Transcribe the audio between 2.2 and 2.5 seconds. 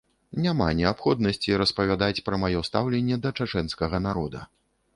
пра